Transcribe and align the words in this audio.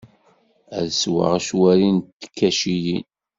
Ad 0.77 0.87
sweɣ 1.01 1.31
acwari 1.37 1.89
n 1.95 1.97
tkaciyin. 2.21 3.05